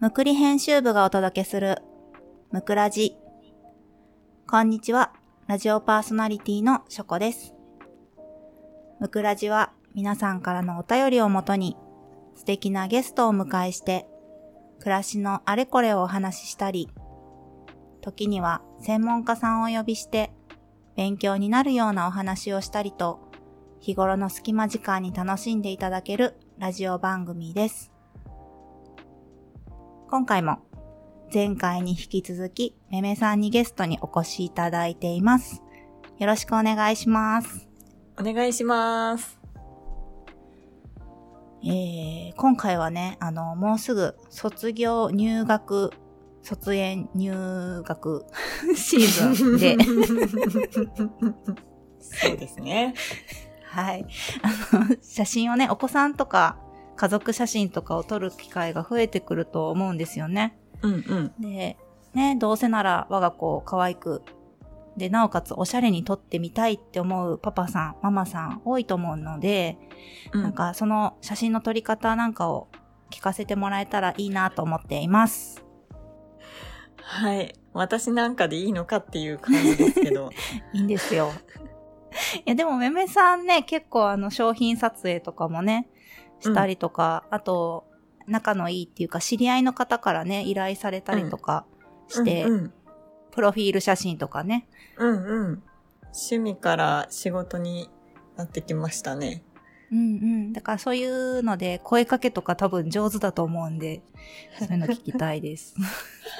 [0.00, 1.82] むくり編集部がお届けする、
[2.52, 3.16] むくらじ。
[4.48, 5.12] こんにちは、
[5.48, 7.52] ラジオパーソナリティのショコです。
[9.00, 11.76] むくらじは皆さんからのお便りをもとに、
[12.36, 14.06] 素敵なゲストを迎えして、
[14.78, 16.88] 暮らしのあれこれをお話ししたり、
[18.00, 20.30] 時には専門家さんをお呼びして、
[20.94, 23.18] 勉強になるようなお話をしたりと、
[23.80, 27.97] 日頃の隙間時間に楽しんでいただけるラジオ番組です。
[30.10, 30.60] 今回も
[31.34, 35.62] 前回に引き続きめめさんにゲストにお越しいただいています。
[36.18, 37.68] よろしくお願いします。
[38.18, 39.38] お願いします。
[41.62, 45.90] えー、今回はね、あの、もうすぐ卒業入学、
[46.42, 48.24] 卒園入学
[48.74, 49.76] シーズンで、
[52.00, 52.94] そうですね。
[53.66, 54.06] はい。
[54.40, 56.56] あの、写真をね、お子さんとか、
[56.98, 60.58] 家族写真とかを撮る機会が増えてくると思うんですよね。
[60.82, 61.32] うんうん。
[61.40, 61.76] で、
[62.12, 64.22] ね、どうせなら我が子を可愛く、
[64.96, 69.78] で、なおかつおしゃれに撮ってみたいって思うパパさん、ママさん多いと思うので、
[70.32, 72.66] うんなんかその写真の撮り方なんかを
[73.12, 75.64] 聞かせてもらえたらいいなと思っています。
[76.96, 77.54] はい。
[77.72, 80.30] 私なんかでいいのかっていう感じですけど。
[80.74, 81.30] いいんですよ。
[82.44, 85.88] いや、でもめめさんね、結構あの商品撮影とかもね、
[86.40, 87.86] したりとか、あと、
[88.26, 91.64] 仲のいいっていうか、知り合いの方からね、依頼されたりとか
[92.08, 92.72] して、うんうん。
[93.30, 94.68] プロフィール写真とかね。
[94.96, 95.62] うんうん。
[96.06, 97.90] 趣味から仕事に
[98.36, 99.42] なってきましたね。
[99.90, 100.02] うんう
[100.48, 100.52] ん。
[100.52, 104.02] だからそういうので、声かけとか多分上手だと思うんで、
[104.58, 105.74] そういうの聞きたいです。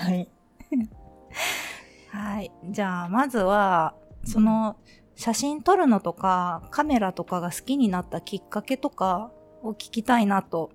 [0.01, 0.29] はい。
[2.11, 2.53] はい。
[2.71, 4.77] じゃあ、まずは、その、
[5.15, 9.33] 写真撮るのとか、カメラとかが好きになったきっかけとか
[9.63, 10.71] を聞きたいなと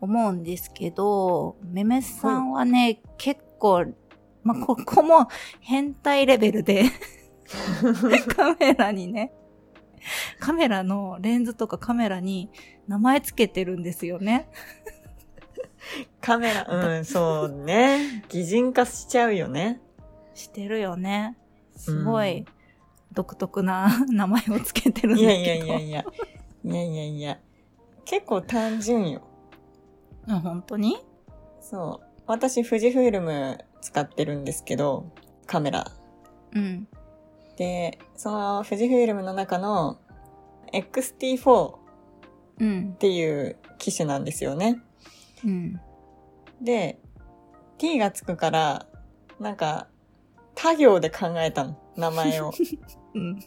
[0.00, 3.86] 思うんですけど、めめさんはね、結構、
[4.42, 5.28] まあ、ここも
[5.60, 6.84] 変態レベルで
[8.36, 9.32] カメラにね、
[10.38, 12.50] カメラのレンズとかカメラに
[12.86, 14.48] 名前つけてるんですよね。
[16.20, 18.24] カメラ、うん、そうね。
[18.28, 19.80] 擬人化しちゃうよね。
[20.34, 21.36] してるよね。
[21.76, 22.44] すごいうん
[23.14, 25.66] 独特な名前をつけてるんいですけど。
[25.66, 26.04] やいやいやいや。
[26.64, 27.38] いやいやいや。
[28.04, 29.22] 結構単純よ。
[30.28, 30.98] あ本当に？
[31.60, 32.06] そう。
[32.26, 35.12] 私、富士フイルム使ってるんですけど、
[35.46, 35.90] カメラ。
[36.54, 36.88] うん。
[37.56, 39.98] で、その富士フイルムの中の
[40.72, 41.78] XT4 っ
[42.60, 42.94] うん。
[42.94, 44.80] ていう機種なんですよね。
[45.44, 45.80] うん。
[46.62, 46.98] で、
[47.78, 48.86] T がつくから、
[49.40, 49.88] なんか、
[50.54, 51.78] 他行で考えたの。
[51.96, 52.52] 名前を。
[53.14, 53.38] うん。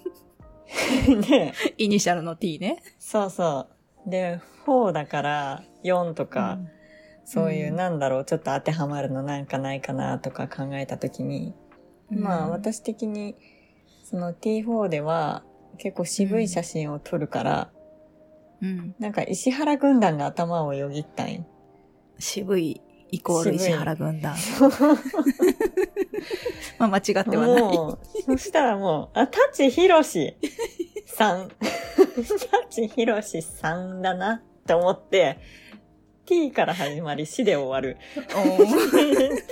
[1.22, 2.82] で、イニシャルの T ね。
[3.00, 3.77] そうそう。
[4.08, 6.60] で、4だから4とか、
[7.26, 11.54] そういう、うんなんだろう、ちょっと当てはまるのなんかないかなとか考えたときに、
[12.12, 13.36] うん、まあ私的に、
[14.04, 15.44] その T4 では
[15.78, 17.72] 結構渋い写真を撮るから、
[18.62, 18.96] うん。
[18.98, 21.46] なんか石原軍団が頭をよぎったんよ。
[22.18, 22.82] 渋い
[23.12, 24.36] イコール石原軍団。
[26.80, 27.62] まあ間違ってはない。
[27.62, 30.36] もう、そしたらもう、あ、舘ひろし
[31.06, 31.52] さん。
[32.24, 35.40] 舘ひろしさんだなって思って、
[36.26, 37.98] T から始まり、死で終わる。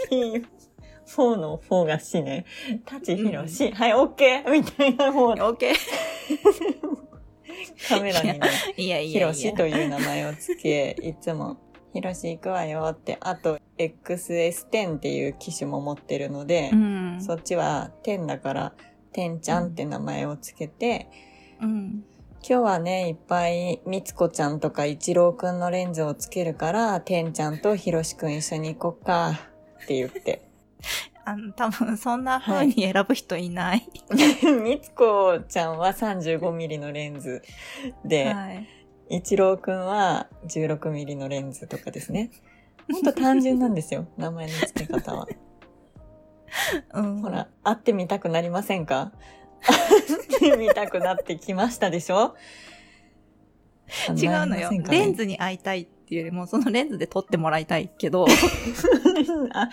[0.09, 2.45] T4 の4が死ね。
[2.85, 4.51] 舘ひろし、はい、OK!
[4.51, 5.75] みたいな、もう、オッケー。
[7.87, 9.33] カメラにね、ひろ。
[9.33, 11.57] しという名前をつけ、いつも、
[11.93, 17.21] ひろし行くわよって、あと、XS10 っていう機種も持ってるので、うん。
[17.21, 18.73] そっちは10だから、
[19.13, 21.07] 10ちゃんって名前をつけて、
[21.61, 22.03] うん。
[22.47, 29.31] 今日はね、いっぱい、みつこちゃんとか一郎くんのレンズをつけるから、10ちゃんとひろしくん一緒に行こっか、
[29.83, 30.47] って言って。
[31.25, 33.89] あの、多分そんな風に選ぶ人いない。
[34.63, 37.41] みつこちゃんは 35mm のレンズ
[38.03, 38.67] で、はい。
[39.09, 42.29] 一郎くんは 16mm のレンズとかですね。
[42.91, 45.27] ほんと単純なんですよ、 名前の付け方は。
[46.93, 47.21] うん。
[47.21, 49.13] ほら、会ってみたくなりませんか？
[49.65, 52.35] 会ってみたくなってきましたでしょ？
[54.09, 54.83] 違うのよ、ね？
[54.89, 58.25] レンズに会いたいっていうよりも、そのレンズで撮ってもらいたいけど、
[59.53, 59.69] あ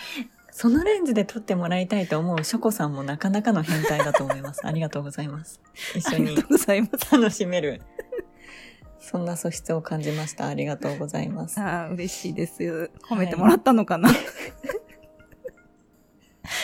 [0.51, 4.61] そのレンズで撮ってもらいたいと思うショコさんもなかなかの変態だと思います。
[4.69, 5.61] ありがとうございます。
[5.95, 6.37] 一緒に。
[6.37, 7.81] 楽しめる。
[9.01, 10.47] そんな素質を感じました。
[10.47, 11.59] ありがとうございます。
[11.59, 12.91] ああ、嬉しいです。
[13.09, 14.11] 褒めてもらったのかな？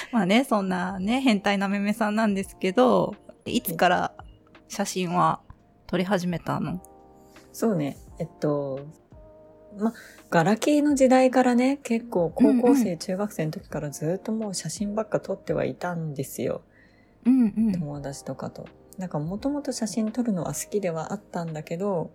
[0.12, 3.14] まあね、そんなね、変態なめめさんなんですけど、
[3.44, 4.14] いつから
[4.68, 5.40] 写真は
[5.86, 6.80] 撮り始めたの？
[7.52, 7.96] そうね。
[8.18, 8.80] えっと、
[9.78, 9.94] まあ、
[10.30, 16.62] ガラケーの時代からね、結構高校生、うんうん中学生の時からずっともう写真ばっか撮ってはいたんですよ。
[17.24, 17.72] うんうん。
[17.72, 18.66] 友達とかと。
[18.96, 22.10] なんかもともと写真撮るのは好きではあったんだけど、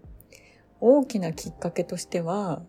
[0.81, 2.62] 大きなきっかけとしては、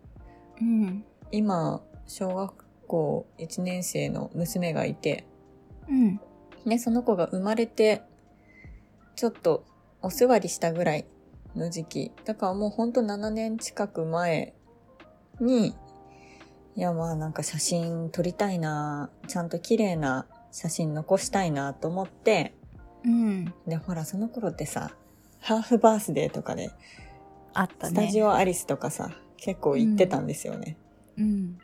[0.60, 1.04] うん。
[1.32, 5.26] 今、小学校1年生の娘がいて、
[5.88, 6.20] うん。
[6.64, 8.02] ね、その子が生まれて、
[9.16, 9.64] ちょっと
[10.02, 11.06] お座りしたぐらい
[11.54, 12.12] の時期。
[12.24, 14.54] だからもうほんと7年近く前
[15.40, 15.74] に、
[16.76, 22.54] いやまあなんか写真撮りたいな、ちゃんと綺麗な写真残したいなと思って、
[23.04, 23.54] うん。
[23.66, 24.92] で、ほらその頃ってさ、
[25.40, 26.70] ハーフバースデーとかで、
[27.52, 28.02] あったね。
[28.02, 30.76] スタジオアリスとかさ、結構行ってたんですよね。
[31.16, 31.24] うん。
[31.24, 31.56] い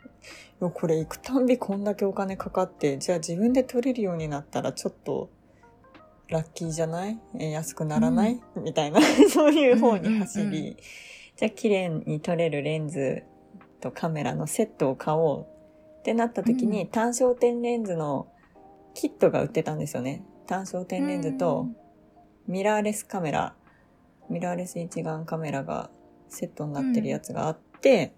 [0.69, 5.29] これ行くたんびこんだけお金かかって、じゃあ自分で取れるようになったらちょっと、
[6.29, 7.19] ラッキーじゃない？
[7.39, 10.77] え安くならない、みたいな、 そういう方に走り、うんうんうん
[11.33, 13.23] じゃあ綺麗に撮れるレンズ
[13.79, 15.47] とカメラのセットを買おう
[15.99, 16.87] ってなった時に、うん。
[16.89, 18.27] 単焦点レンズの
[18.93, 20.23] キットが売ってたんですよね。
[20.45, 21.67] 単焦点レンズと
[22.47, 23.55] ミラーレスカメラ、
[24.29, 25.89] ミラーレス一眼カメラが
[26.29, 28.13] セットになってるやつがあって、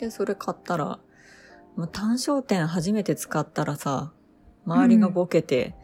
[0.00, 0.98] で、それ買ったら、
[1.76, 4.12] もう単焦点初めて使ったらさ、
[4.66, 5.74] 周りがボケて、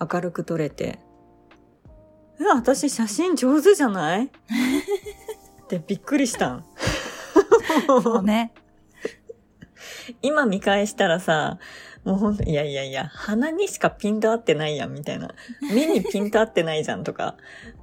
[0.00, 0.98] 明るく撮れて、
[2.40, 4.24] え、私写真上手じゃない？
[4.26, 4.28] っ
[5.68, 6.64] てびっくりしたん。
[7.86, 8.52] そうね。
[10.22, 11.58] 今見返したらさ、
[12.04, 15.34] もうほんと、いやいやいや、鼻にしかピント合ってないやん、みたいな。
[15.72, 17.36] 目にピント合ってないじゃんとか。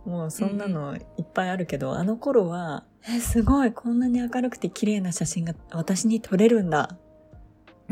[0.07, 6.97] もうそんなのいっぱいあるけど、あの頃は、え、すごい、こんなに明るくて綺麗な写真が私に撮れるんだ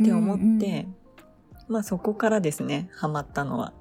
[0.02, 0.96] って思って、うんうん
[1.68, 3.74] まあそこからですね、ハマったのは。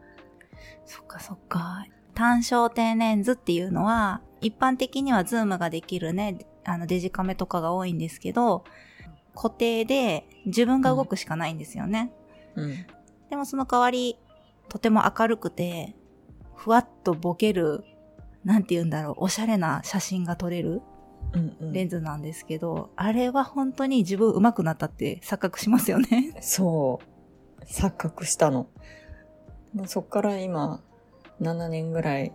[0.86, 1.84] そっかそっか。
[2.14, 8.64] 単焦点レンズっていうのは、一般的にはズームができるね、あのデジカメとかが多いんですけど、
[9.34, 12.12] 固定で自分が動くしかないんですよね。
[12.54, 12.86] うん。
[13.30, 14.18] でもその代わり、
[14.68, 15.94] とても明るくて、
[16.54, 17.84] ふわっとボケる、
[18.44, 20.82] なんて言うんだろう、おしゃれな写真が撮れる
[21.32, 21.72] うんうん。
[21.72, 26.36] レンズなんですけど、あれは本当に自分上手くなったって錯覚しますよね。
[26.40, 27.64] そう。
[27.64, 28.68] 錯覚したの。
[29.74, 30.82] まあ、そっから今、
[31.40, 32.32] 7年ぐらい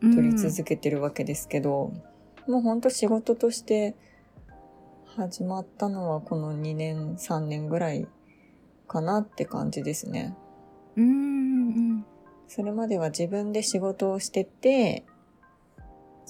[0.00, 1.92] 撮り続けてるわけですけど、
[2.46, 3.94] もうほんと仕事として
[5.04, 8.08] 始まったのはこの2年、3年ぐらい
[8.88, 10.36] かなって感じですね。
[10.96, 11.06] うん。
[11.06, 11.10] う
[11.98, 12.06] ん。
[12.48, 15.04] それまでは自分で仕事をしてて、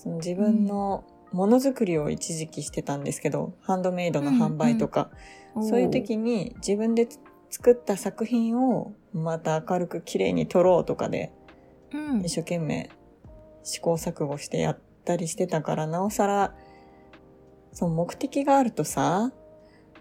[0.04, 5.10] その自分のものづくりを一時期してたんですけど、ハンドメイドの販売とか、
[5.56, 5.68] うん。
[5.68, 7.08] そういう時に自分で
[7.50, 11.32] 作った作品をまた明るく綺麗に撮ろうとかで
[11.92, 12.20] うん。
[12.20, 12.90] 一生懸命
[13.62, 16.54] 試行錯誤してやったりしてたから、なおさら、
[17.72, 19.32] その目的があるとさ、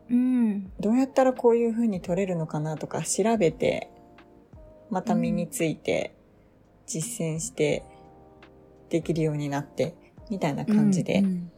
[0.10, 0.72] うん。
[0.80, 3.90] どうやったらこういう風に撮れるのかなとか調べて、
[4.90, 6.16] また身について、
[6.86, 7.86] 実践して、
[8.94, 9.96] できるようになって、
[10.30, 11.20] みたいな感じで。
[11.20, 11.52] うんうん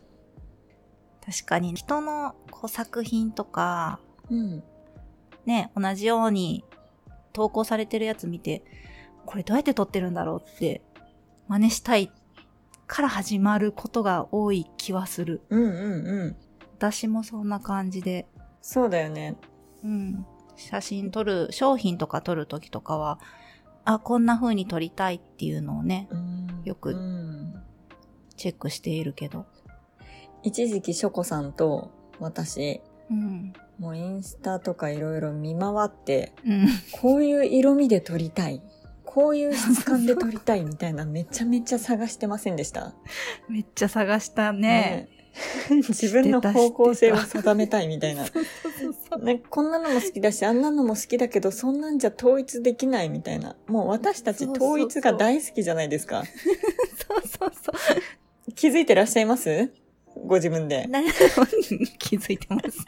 [1.25, 3.99] 確かに人のこう作品とか、
[4.29, 4.63] うん。
[5.47, 6.63] ね、同じように
[7.33, 8.63] 投稿されてるやつ見て、
[9.25, 10.83] これどうやって撮ってるんだろうって
[11.47, 12.11] 真似したい
[12.85, 15.41] から始まることが多い気はする。
[15.49, 16.35] うんうんうん。
[16.77, 18.27] 私もそんな感じで、
[18.61, 19.35] そうだよね。
[19.83, 20.27] うん。
[20.55, 23.19] 写真撮る、商品とか撮るときとかは、
[23.83, 27.24] あ、こんな風に撮りたいっていうのをね、うんよくうん
[28.37, 29.45] チェックしているけど。
[30.43, 33.53] 一時期ショコさんと私、うん。
[33.79, 36.67] もうインスタとかいろいろ見回って、うん。
[37.01, 38.61] こういう色味で撮りたい。
[39.03, 42.93] こういう質感で撮りたいみたいな めちゃめちゃ探してませんでした？
[43.47, 45.07] めっちゃ探したね。
[45.11, 45.15] え
[45.89, 48.25] 自分の方向性を定めたいみたいな。
[49.49, 53.57] こんなのも好きだし、あんなのも好きだけど、そんなんじゃ統一できないみたいな。
[53.67, 56.23] もう私たち統一が大好きじゃないですか。
[57.07, 57.75] そうそうそう。
[58.55, 59.71] 気づいてらっしゃいます？
[60.25, 60.87] ご自分で。
[60.87, 61.01] な
[61.99, 62.85] 気づいてます。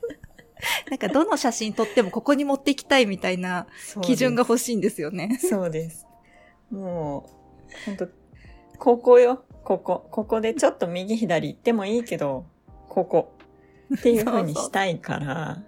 [0.90, 3.68] なんかどの写真撮ってもここに持っていきたいみたいな
[4.02, 5.38] 基準が欲しいんですよね。
[5.42, 6.08] そうです。
[6.72, 7.30] も
[7.82, 8.08] う、ほんと、
[8.80, 9.44] ここよ。
[9.64, 10.08] ここ。
[10.12, 12.46] ここでちょっと右左行ってもいいけど、
[12.90, 13.34] ここ。
[13.96, 15.64] っていう風にしたいから。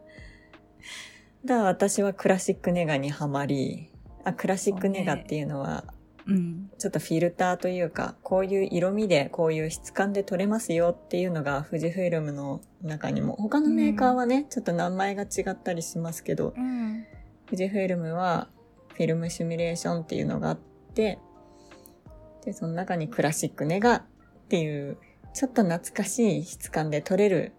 [1.46, 3.92] だから私はクラシックネガにはまり、
[4.24, 5.86] あ、クラシックネガっていうのは、
[6.30, 6.72] うん。
[6.78, 17.06] ちょっとフィルターというか、こういう色味で、こういう質感で撮れますよっていうのが富士フイルムの中にも、他のメーカーはね、ちょっと名前が違ったりしますけど、うん。
[17.48, 18.48] 富士フイルムは
[18.94, 20.60] フィルムシミュレーションっていうのがあっ
[20.94, 21.20] て、
[22.46, 24.04] で、その中にクラシックネガっ
[24.50, 24.98] ていう、
[25.34, 27.54] ちょっと懐かしい質感で撮れる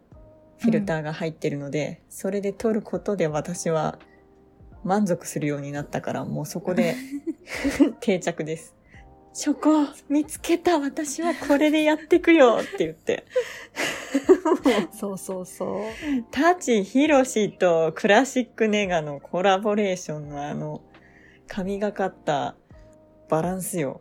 [0.59, 3.99] フィルターが入ってるので、それで撮ることで私は
[4.85, 6.95] 満足するようになったから、もうそこで
[8.01, 8.75] 定着です。
[9.33, 13.27] チョコ、見つけた私はこれでやってくよって言って。
[14.93, 15.83] そうそうそう。
[16.33, 20.83] タチヒロシとクラシックネガのコラボレーションのあの、
[21.47, 22.57] 神がかった
[23.29, 24.01] バランスよ。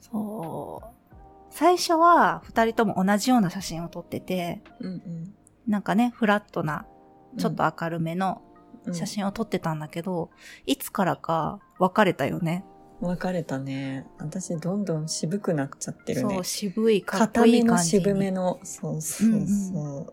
[0.00, 1.14] そう。
[1.50, 5.34] 最初は二人とも同じような写真を撮ってて、うん
[5.66, 6.86] なんかね、フラットな、
[7.32, 7.38] うん。
[7.38, 8.53] ちょっと明るめのうん
[8.92, 10.30] 写真を撮ってたんだけど、
[10.66, 12.64] いつからか別れたよね。
[13.00, 14.06] 別れたね。
[14.18, 16.44] 私どんどん渋くなっちゃってるねそう、。
[16.44, 18.04] 渋い、かっ固こいい感じに。
[18.04, 19.38] 渋めの、そうそうそう。
[19.38, 20.06] うん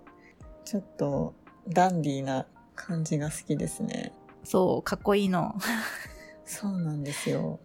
[0.64, 1.34] ちょっと
[1.68, 4.14] ダンディーな感じが好きですね。
[4.46, 5.56] そう、かっこいいの。
[6.46, 7.60] そうなんですよ。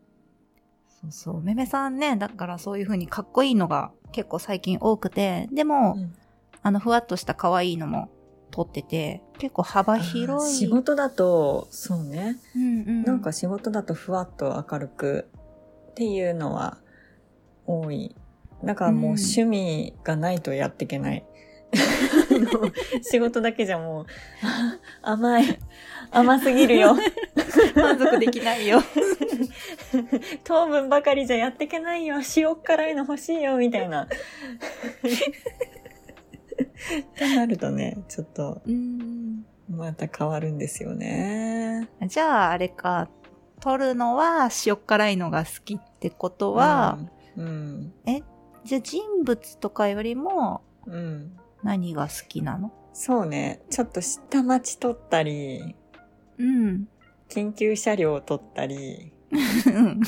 [1.00, 1.40] そうそう。
[1.40, 6.14] めめさんね、だからそういう風にかっこいいのが結構最近多くて、でも、うん
[6.62, 8.08] あの、ふわっとした可愛いのも
[8.50, 10.54] 撮ってて、結構幅広い。
[10.54, 12.38] 仕事だと、そうね。
[12.54, 13.02] うんうん。
[13.04, 15.28] なんか仕事だとふわっと明るく
[15.90, 16.78] っていうのは
[17.66, 18.14] 多い。
[18.64, 21.24] だからもううん趣味がないとやっていけない。
[21.72, 21.78] あ
[22.38, 22.72] の
[23.02, 24.06] 仕事だけじゃもう、
[24.42, 24.78] あ
[25.12, 25.58] 甘い。
[26.10, 26.96] 甘すぎるよ。
[27.74, 28.80] 満足できないよ。
[30.44, 32.16] 糖分ばかりじゃやっていけないよ。
[32.36, 34.08] 塩辛いの欲しいよ、みたいな。
[36.62, 39.44] ってなるとね、ちょっとうん。
[39.68, 41.88] また変わるんですよね。
[42.06, 43.08] じゃあ、あれか、
[43.60, 46.98] 撮るのは塩辛いのが好きってことは、
[47.36, 47.92] うん、
[48.64, 50.94] じゃあ人物とかよりもうん。
[50.94, 51.36] うん。
[51.62, 52.72] 何が好きなの？
[52.92, 55.74] そうね、ちょっと下町撮ったり、
[56.38, 56.88] うん。
[57.28, 59.12] 緊急車両を撮ったり、
[59.66, 60.00] うん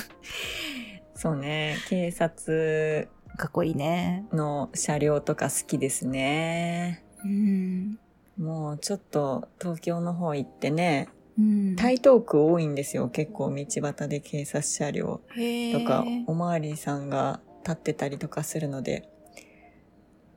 [1.14, 4.26] そうね、警察かっこいいね。
[4.33, 7.04] の車両とか好きですね。
[7.25, 7.99] うん。
[8.37, 11.76] もうちょっと東京の方行ってね、うん。
[11.76, 13.09] 台東区多いんですよ。
[13.09, 19.09] 結構道端で警察車両へとかー、おまわりさんが立ってたりとかするので、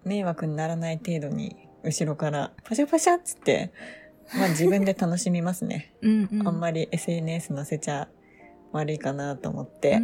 [0.05, 3.73] 迷惑にならない程度に後ろからパシャパシャっつって、
[4.37, 5.95] まあ自分で楽しみますね。
[6.01, 6.47] うんうん。
[6.47, 8.09] あんまり SNS 載せちゃ
[8.71, 10.03] 悪いかなと思っうんて、うん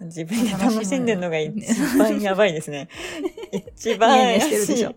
[0.00, 1.62] 自分で楽しんでるのが一
[1.98, 2.88] 番やばいですね。
[3.76, 4.94] 一番ニヤニヤ怪してるでしょ。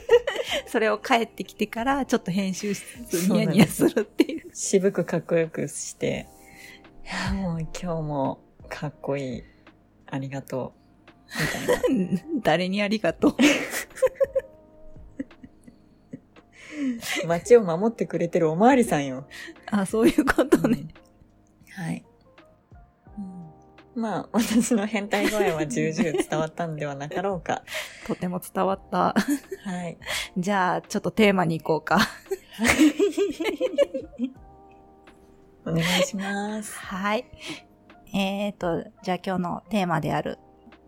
[0.68, 4.50] それを帰ってきてから、ちょっと編集しつつそうなんですニヤニヤするっていう。
[4.52, 6.26] 渋くかっこよくして、
[7.04, 9.42] いやもう今日もかっこいい。
[10.08, 10.86] ありがとう。
[11.40, 11.48] み
[11.86, 12.20] たいな。
[12.42, 13.36] 誰にありがとう。
[17.26, 19.26] 街を守ってくれてるおまわりさんよ。
[19.66, 20.88] あ、そういうことね。
[21.70, 22.05] はい。
[23.96, 27.62] まあ、私の変態具合は重々伝わったんではなかろうか。
[28.06, 29.14] とても伝わった。
[29.64, 29.96] はい。
[30.36, 31.98] じゃあ、ちょっとテーマに行こうか。
[35.64, 36.78] お願いします。
[36.78, 37.24] はい。
[38.14, 40.38] えーと、じゃあ今日のテーマである、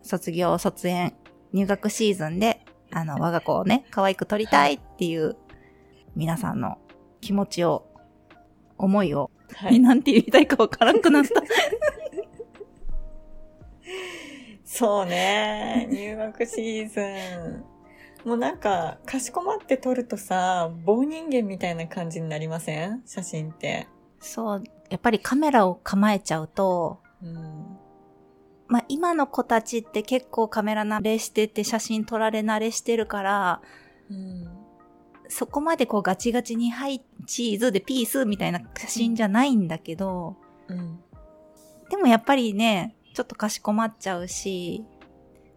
[0.02, 1.14] 卒業、卒園、
[1.54, 2.60] 入学シーズンで、
[2.92, 5.36] あの、我が子をね、可愛く撮りたいっていう、
[6.14, 6.76] 皆さんの
[7.22, 7.86] 気持ちを、
[8.76, 9.80] 思いを、はい。
[9.80, 11.42] なんて言いたいかわからんくなった。
[14.64, 15.88] そうね。
[15.90, 17.64] 入学シーズン。
[18.24, 23.02] もうなんか、かしこまって撮るとさ、棒人間みたいな感じになりません？
[23.06, 23.88] 写真って。
[24.20, 27.78] そう、やっぱりカメラを構えちゃうと、うん。
[28.66, 33.62] まあ、今の子たちって結構カメラ慣れしてて写真撮られ慣れしてるから、
[34.10, 34.48] うん。
[35.28, 41.00] そこまでこうガチガチに、はい、チーズでピースみたいな写真じゃないんだけど、うん。
[41.88, 44.84] でもやっぱりね、ちょっとかしこまっちゃうし、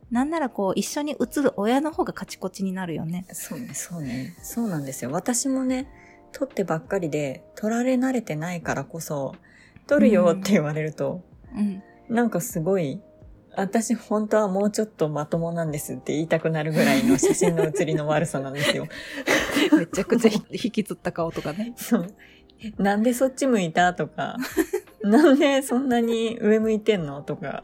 [0.09, 3.27] なんならこう一緒に写る親の方がカチコチになるよね。
[3.33, 4.35] そうね、そうね。
[4.41, 5.11] そうなんですよ。
[5.11, 5.87] 私もね、
[6.31, 9.35] 撮ってばっかりで、撮られ慣れてないからこそ、
[9.85, 11.23] 撮るよって言われると、
[11.55, 11.83] うん。
[12.09, 12.99] なんかすごい、
[13.55, 18.87] 私本当はもうちょっとまともなんですって言いたくなるぐらいの写真の写りの悪さなんですよ。
[19.77, 21.73] めちゃくちゃ引きつった顔とかね。
[21.75, 22.07] そう。
[22.79, 24.37] なんでそっち向いたとか、
[25.09, 27.21] なんでそんなに上向いてんの？
[27.23, 27.63] とか、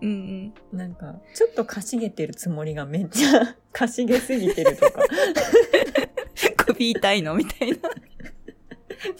[0.00, 0.78] うんうん。
[0.78, 5.02] なんか、ちょっとかしげてるつもりがめっちゃ かしげすぎてるとか、
[6.56, 7.34] 首痛いの？
[7.34, 7.78] みたいな。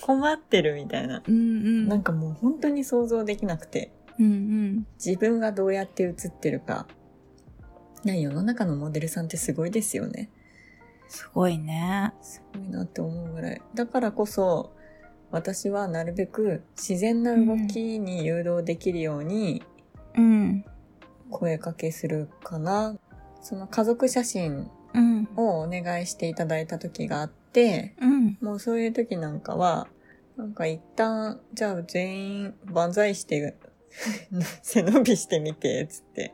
[0.00, 1.22] 困ってるみたいな。
[1.26, 1.88] うんうん。
[1.88, 4.86] なんかもう本当に想像できなくて、うんうん。
[5.04, 6.86] 自分がどうやって写ってるか。
[8.04, 10.30] いや世の中のモデルさんってすごいですよね。
[11.08, 12.12] すごいね。
[12.22, 13.62] すごいなって思うぐらい。
[13.74, 14.72] だからこそ、
[15.30, 19.62] 私はなるべく自然な動きに誘導できるように
[20.16, 20.64] うん。
[21.30, 22.96] 声かけするかな。
[23.42, 24.70] その家族写真。
[25.36, 28.38] をお願いしていただいた時があって、うん。
[28.40, 29.88] もうそういう時なんかは、
[30.36, 33.56] なんか一旦、じゃあ全員万歳して、
[34.62, 36.32] 背伸びしてみて、つって。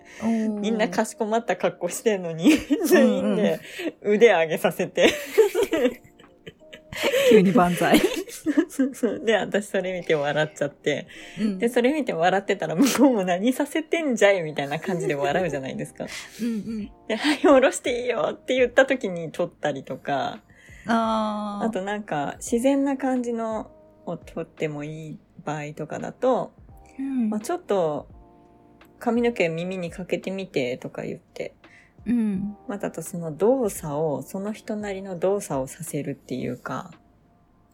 [0.60, 2.50] みんなかしこまった格好してんのに、
[2.86, 3.60] 全員で
[4.02, 5.10] 腕上げさせて。
[7.30, 8.00] 急に万歳。
[8.68, 11.06] そうそうで、私それ見て笑っちゃって。
[11.40, 16.06] うんで、それ見て笑ってたら向こうも何させてんじゃいみたいな感じで笑うじゃないですか。
[16.40, 16.50] うんう
[16.82, 16.90] ん。
[17.08, 20.40] で、はい、下ろしていいよって言った時に撮ったりとか、
[20.86, 23.70] あーあとなんか自然な感じの
[24.06, 26.52] を撮ってもいい場合とかだと、
[26.98, 28.08] うんまあ、ちょっと
[28.98, 31.54] 髪の毛耳にかけてみてとか言って、
[32.06, 32.56] うん。
[32.68, 36.90] またとその動作を、その人なりの動作をさせるっていうか、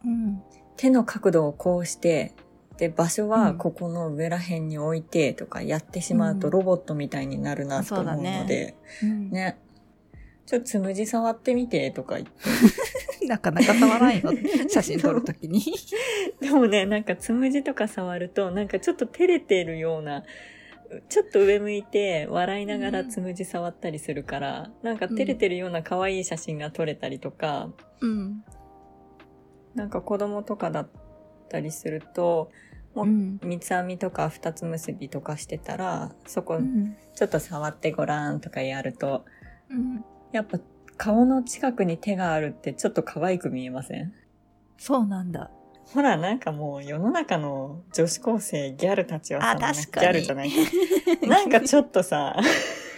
[0.05, 0.43] うん。
[0.77, 2.35] 手の角度をこうして、
[2.79, 9.59] で、場所はうんここの上ら辺に置いてとかやってしまうとうんロボットみたいになるなと思うのねで、うんね。
[10.47, 13.27] ちょっとつむじ触ってみてとか言って。
[13.29, 14.33] なかなか触らんよ。
[14.69, 15.63] 写真撮るときに。
[16.41, 20.25] でもね、なんかつむじとか触ると、なんかちょっと照れてるような、
[21.09, 28.43] ちょっと上向いて笑いながらつむじ触ったりするから、なんか照れてるような可愛い写真が撮れたりとか、うん。
[29.75, 30.89] なんか子供とかだっ
[31.49, 32.51] たりすると、
[32.95, 33.41] もううん。
[33.43, 36.97] 三つ編みとか二つ結びとかしてたら、そこうん。
[37.15, 39.25] ちょっと触ってごらんとかやると、
[39.71, 40.05] うん。
[40.33, 40.59] やっぱ
[40.97, 44.13] 顔の近くに手があるってちょっと可愛く見えません？
[44.77, 45.51] そうなんだ。
[45.93, 50.57] ほら、なんかもう世の中の女子高生、ギャルたちはさ、ギャルじゃないか。
[51.27, 52.37] なんかちょっとさ、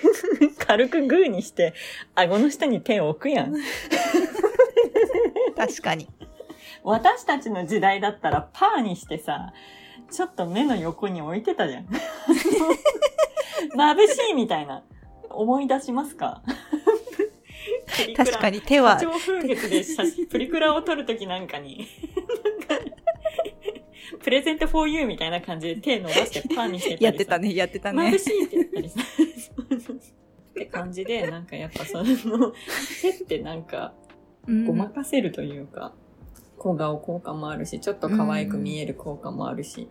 [0.67, 1.75] 軽くグーにして、
[2.15, 3.55] 顎の下に手を置くやん。
[5.57, 6.09] 確かに。
[6.85, 9.53] 私たちの時代だったらパーにしてさ、
[10.11, 11.87] ちょっと目の横に置いてたじゃん。
[13.75, 14.83] 眩しいみたいな。
[15.31, 16.43] 思い出しますか？
[18.17, 21.87] 確かに手は花、鳥風月で写真、 プリクラを撮るときなんかに、
[22.69, 22.85] なんか
[24.23, 28.19] プレゼント for you みたいな感じで手伸ばしてパーにしてたりさやってたね、やってた眩ね。
[28.19, 29.01] しいって言ったりさ。
[30.51, 32.53] って感じで、なんかやっぱその、
[33.01, 33.95] 手ってなんか、
[34.49, 35.95] うんごまかせるというか、
[36.63, 39.89] 小顔効果もあるし、ちょっと可愛く見える効果もあるし、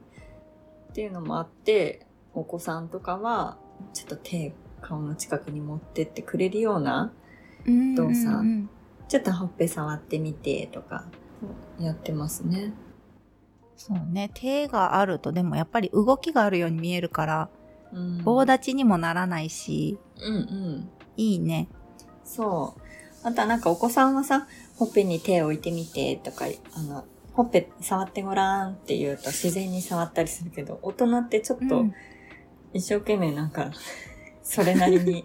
[0.92, 3.58] っていうのもあって、お子さんとかは、
[3.94, 7.12] ちょっと手、顔の近くに持ってってくれるような、
[7.66, 8.70] うん動作うんうん
[9.10, 11.04] ちょっとほっぺ触ってみてとか、
[11.78, 12.72] やってますね。
[13.76, 14.32] そうね。
[14.34, 17.50] 手があると、でもやっぱり動きがあるように見えるから、
[17.92, 18.24] うん。
[18.24, 20.90] 棒立ちにもならないし、うんうん。
[21.18, 21.68] いいね。
[22.24, 22.82] そう。
[23.28, 24.48] あとはなんかお子さんはさ、
[24.82, 31.94] ほっぺに手を置いてみてとか、あの、ほっぺ触ってごらんって言うと自然に触ったりするけど、大人ってちょっとうん。
[32.74, 33.70] 一生懸命なんか、
[34.42, 35.24] それなりに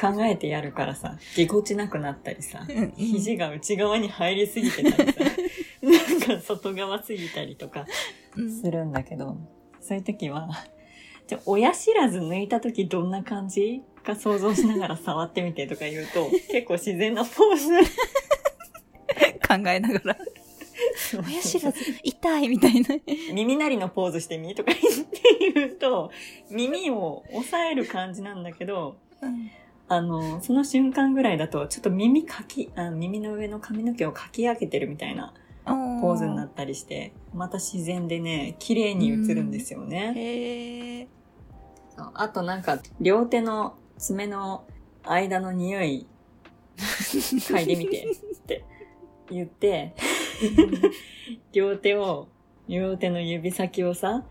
[0.00, 5.20] 考えてやるからさ、ぎこちなくなったりさ、うん肘が内側に入りすぎてたりさ、
[5.82, 7.86] なんか外側すぎたりとか
[8.36, 8.60] うん。
[8.62, 9.36] するんだけど、
[9.80, 10.48] そういう時は、
[11.26, 13.82] じゃあ親知らず抜いた時どんな感じ？
[14.04, 17.90] か想像しながら触ってみてとか言うと、結構自然なポーズ。
[19.62, 20.16] 考えながら、
[21.28, 22.88] 親知らず痛いみたいな。
[23.32, 26.10] 耳鳴りのポーズしてみとか言って言うと、
[26.50, 28.96] 耳を押さえる感じなんだけど、
[29.88, 40.12] あの、その瞬間ぐらいだと、ちょっと耳かき、あ耳の上の髪の毛をかき上げてるみたいなポポーズになったりして、また自然でね、綺麗に映るんですよね。
[40.16, 41.06] へー。
[41.96, 42.10] そう。
[42.14, 44.64] あとなんか、両手の爪の
[45.04, 46.06] 間の匂い、
[46.76, 48.08] 嗅いでみて
[49.34, 49.94] 言って、
[51.52, 52.28] 両手を、
[52.68, 54.24] 両手の指先をさ、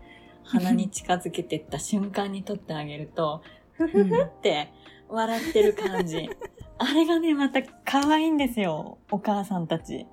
[0.44, 4.72] 鼻に近づけてった瞬間に取ってあげると、ふふふって
[5.08, 6.28] 笑ってる感じ。
[6.78, 10.06] あれがね、また可愛いんですよ、お母さんたち。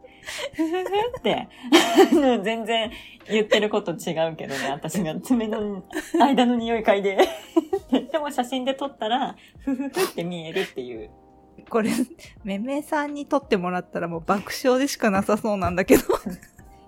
[0.54, 0.88] ふふふ
[1.19, 1.47] って、
[2.43, 2.91] 全然
[3.27, 5.84] 言ってること違うけどね、私が爪の
[6.19, 7.17] 間の匂い嗅いで。
[8.12, 11.10] でも写真で撮ったら、ふふふって見えるっていう。
[11.69, 11.91] これ、
[12.43, 16.03] めめさんに撮ってもらったらもう爆笑でしかなさそうなんだけど。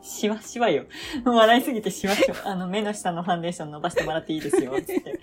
[0.02, 0.86] しわしわよ。
[1.24, 2.36] 笑いすぎてしわしわ。
[2.44, 5.20] あの、目の下のファンデーション伸ばしてもらっていいですよ、つって。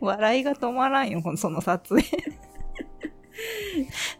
[0.00, 2.06] 笑いが止まらんよ、その撮影。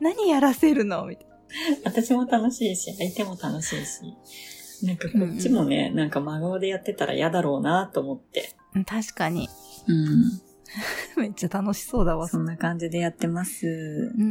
[0.01, 1.05] 何やらせるの？
[1.05, 1.27] みたい
[1.85, 4.17] 私も楽しいし、相手も楽しいし。
[4.87, 8.55] なんかこっちもね、なんか真顔でやってたら嫌だろうなと思って。
[8.73, 8.85] な。
[8.87, 9.51] 確かに。
[9.87, 10.41] うん。
[11.17, 12.29] めっちゃ楽しそうだわ。
[12.29, 14.13] そんな感じでやってます。
[14.17, 14.23] うん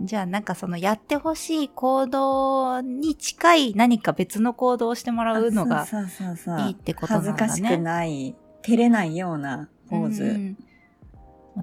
[0.00, 0.06] うん。
[0.06, 5.86] じゃあなんかそのやってほしい行動に近い何か別の行動をしてもらうのが
[6.66, 10.24] いいってことなんだね恥ずかしくない、照れないようなポーズ。
[10.24, 10.58] うん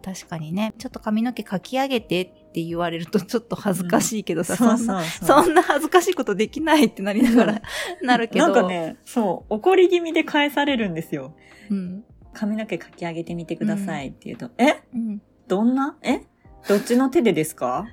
[0.04, 5.04] 確かにね、ちょっと髪の毛かき上げてって言われるとちょっと恥ずかしいけどさ、そんな。
[5.04, 7.62] そんな恥ずかしいことできないってなりながら
[8.04, 8.45] なるけど。
[8.45, 11.34] なんかね、そう、怒り気味で返されるんですよ。
[11.71, 12.04] うん。
[12.34, 14.82] 髪の毛かき上げてみてくださいって言うと、え？
[14.94, 15.22] うん。
[15.48, 15.98] どんな？
[16.02, 16.22] え？
[16.68, 17.88] どっちの手でですか？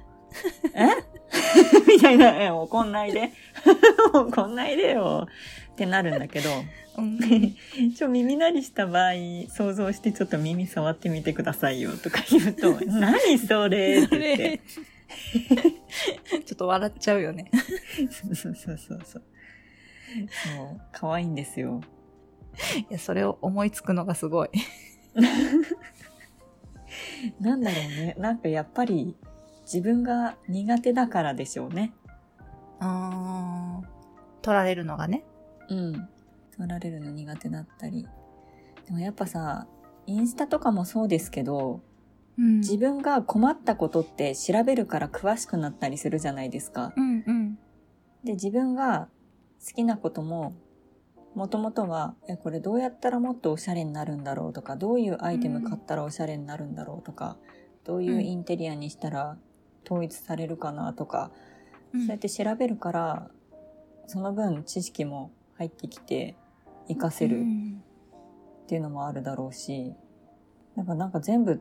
[0.75, 0.89] え？
[1.89, 3.33] みたいな、え、怒んないで。
[4.15, 5.27] 怒んないでよ。
[5.73, 6.51] ってなるんだけど、
[6.99, 7.19] うん、
[7.95, 9.13] ちょ、耳鳴りした場合、
[9.49, 14.05] 想像してちょっと耳触ってみてくださいよとか言うと、 何それ？
[14.05, 14.61] って言って。
[16.45, 17.51] ちょっと笑っちゃうよね。
[18.11, 19.23] そうそうそうそうそう。
[20.47, 21.81] そう、可愛いんですよ。
[22.91, 24.51] いや、それを思いつくのがすごい。
[27.41, 28.17] なんだろうね。
[28.19, 29.17] なんかやっぱり
[29.63, 31.93] 自分が苦手だからでしょうね。
[32.79, 33.87] あー
[34.43, 35.25] 取られるのがね。
[35.69, 36.09] うん。
[36.57, 38.07] 取られるの苦手だったり。
[38.87, 39.67] でもやっぱさ、
[40.07, 41.81] インスタとかもそうですけど、
[42.39, 46.93] うん自分が困ったことって調べるから詳しくなったりするじゃないですか。
[46.95, 47.59] うんうん。
[48.25, 49.09] で、自分が
[49.67, 50.55] 好きなことも、
[51.37, 57.37] もともとは、え、これどうやったらもっとおしゃれになるんだろうとか、どういうアイテム買ったらおしゃれになるんだろうとか、
[57.85, 59.37] どういうインテリアにしたら
[59.85, 61.31] 統一されるかなとか、
[61.93, 62.01] うん。
[62.01, 63.31] そうやって調べるから、
[64.07, 66.37] その分知識も入ってきて、
[66.89, 67.83] 活かせるうん。
[68.65, 69.93] っていうのもあるだろうし、
[70.75, 71.61] なんかなんか全部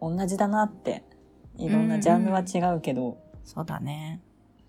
[0.00, 1.04] 同じだなって、
[1.58, 4.22] いろんなジャンルは違うけど、そうだね。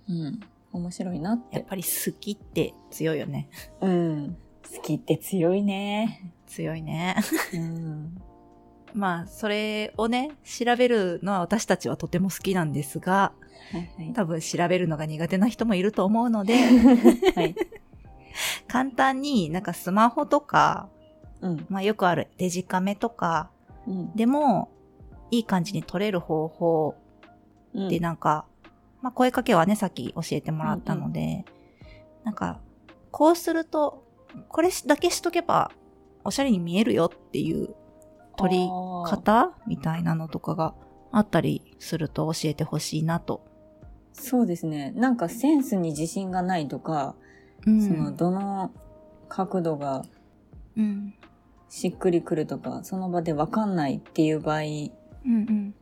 [0.09, 0.39] うん、
[0.71, 1.57] 面白いなって。
[1.57, 3.49] やっぱり好きって強いよね。
[3.81, 4.37] うん。
[4.73, 6.33] 好きって強いね。
[6.47, 7.15] 強いね。
[7.53, 8.21] うん。
[8.93, 13.33] まあ、それをね、調べるのは私たちはとても好きなんですが、
[13.71, 14.13] はいはい。
[14.13, 16.57] 多分調べるのが苦手な人もいると思うので、
[17.35, 17.55] はい。
[18.67, 20.89] 簡単になんかスマホとか、
[21.41, 21.65] うん。
[21.69, 23.49] まあよくあるデジカメとか
[23.87, 24.15] うん。
[24.15, 24.69] でも、
[25.31, 26.95] いい感じに撮れる方法
[27.73, 28.45] うんでなんか、
[29.01, 31.45] まあ声かけはね、さっき教えてもらったので、
[32.23, 32.59] なんか、
[33.11, 34.03] こうすると、
[34.47, 35.71] これだけしとけば、
[36.23, 37.75] おしゃれに見えるよっていう
[38.37, 38.67] 撮り
[39.05, 40.75] 方みたいなのとかが
[41.11, 43.43] あったりすると教えてほしいなと。
[44.13, 44.91] そうですね。
[44.91, 47.15] なんかセンスに自信がないとか、
[47.65, 47.81] うん。
[47.81, 48.71] その、どの
[49.27, 50.03] 角度が
[50.77, 51.13] うん。
[51.69, 54.91] しっくりくるとか、その場でわかんないっていう場合、うん
[55.25, 55.75] うん。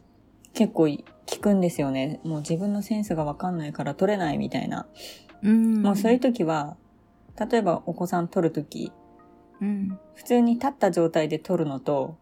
[0.54, 0.88] 結構
[1.30, 2.20] 聞くんですよね。
[2.24, 4.88] もう自分のセンスがわかんないから撮れないみたいな。
[5.44, 5.84] うん。
[5.84, 6.76] もうそういう時は、
[7.40, 8.92] 例えばお子さん撮る時、
[9.62, 10.00] うん。
[10.16, 12.18] 普通に立った状態で撮るのと、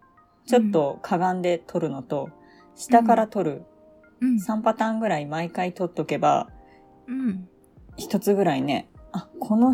[0.45, 2.29] ちょっとかがんで撮るのと、
[2.75, 3.63] 下から撮る、
[4.19, 4.35] うん。
[4.35, 6.49] 3パターンぐらい毎回撮っとけば、
[7.07, 7.47] うん。
[7.95, 9.73] 一つぐらいね、あ、この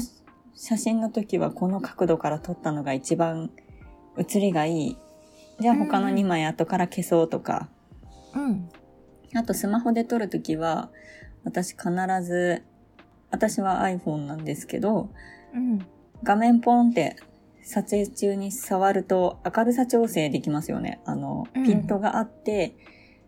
[0.54, 3.50] 写真の時はこの角度から撮ったのが一番
[4.16, 4.98] 写りがいい。
[5.60, 7.70] じゃあ他の2枚後から消そうとか。
[8.36, 8.70] うん。
[9.36, 10.90] あとスマホで撮るときは、
[11.44, 11.90] 私必
[12.24, 12.64] ず、
[13.32, 15.10] 私は iPhone なんですけど、
[15.54, 15.80] うん。
[16.24, 17.18] 画面ポンって
[17.64, 21.02] 撮影中に触ると明るさ調整できますよね。
[21.06, 22.76] あの、うんピントがあって、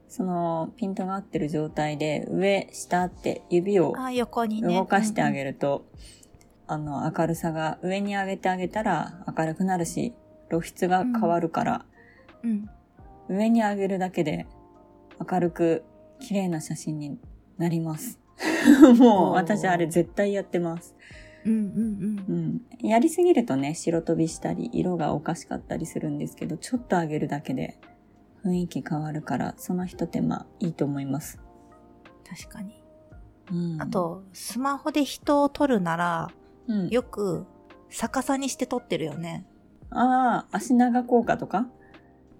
[0.07, 3.93] そのピントが合ってる状態で上、下って指を。
[4.61, 5.51] 動かしてあげる。
[5.51, 5.85] ると、
[6.67, 10.13] あの、明るさが上に上げてあげたら明るくなるし、
[10.49, 11.85] 露出が変わるから、
[12.43, 12.69] うん。
[13.27, 14.45] 上に上げるだけで
[15.19, 15.83] 明るく
[16.19, 17.19] 綺麗な写真に
[17.57, 18.19] なります。
[18.97, 20.95] もう私あれ絶対やってます。
[21.45, 22.89] うんうんうん。
[22.89, 27.79] やりすぎるとね、白飛びしたり、色がおかしかったりするんですけど、ちょっと上げるだけで
[28.43, 31.39] 雰囲気変わるから、その一手間いいと思います。
[32.27, 32.83] 確かに。
[33.51, 33.81] うん。
[33.81, 36.31] あ、と、スマホで人を撮るなら、
[36.67, 37.45] うん、よく
[37.89, 39.45] 逆さにして撮ってるよね。
[39.91, 41.67] ああ、足長効果とか？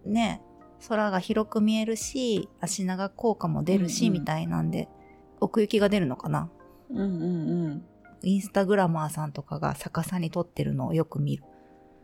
[0.06, 0.42] ね。
[0.88, 4.88] 空が広く見えるし、足長効果も出るし、うんうんみたいなんで、
[5.40, 6.50] 奥行きが出るのかな。
[6.90, 7.86] うんうんうん。
[8.24, 11.44] インスタグラマーさんとかが逆さに撮ってるのをよく見る。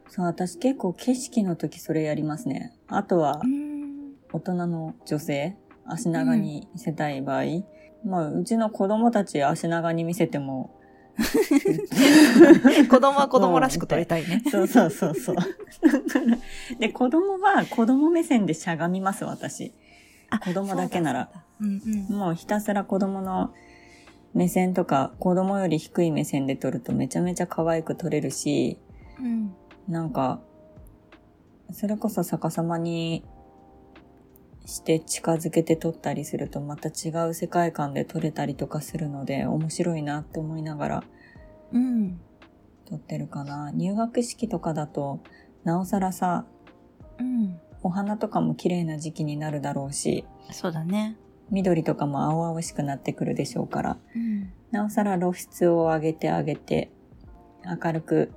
[0.08, 2.78] そう、私結構景色の時それやりますね。
[2.88, 4.16] あとはう、ん。
[4.34, 7.44] 大人の女性、足長に見せたい場合、
[8.06, 10.80] まあ、うちの子供たち足長に見せても、
[12.90, 14.44] 子供は子供らしく撮りたいね。
[14.50, 15.36] そうそうそうそう。
[16.80, 19.74] で、子供は子供目線でしゃがみます、私。
[20.30, 21.30] あ子供だけなら。
[21.34, 22.18] そううんうん。
[22.18, 23.54] もうひたすら子供の
[24.34, 28.80] 目線とか、子供より低い目線で撮るとめちゃめちゃ可愛く撮れるし、
[29.20, 29.54] うん。
[29.88, 30.42] なんか、
[31.72, 33.24] それこそ逆さまに
[34.66, 41.04] して近づけて撮ったりするとまた違う世界観で撮れたりとかするので面白いなって思いながら
[41.74, 42.20] うん。
[42.86, 43.72] 撮ってるかな。
[43.72, 45.22] 入学式とかだと、
[45.64, 46.46] なおさらさ、
[47.20, 47.60] うん。
[47.84, 51.18] お花とかも綺麗な時期になるだろうし、そうだね。
[51.50, 54.52] 緑とかも青々しくなってくるでしょうから、うん。
[54.72, 56.92] なおさら露出を上げてあげて、
[57.66, 58.32] 明るく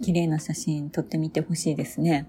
[0.00, 2.28] 綺麗な写真撮ってみてほしいですね。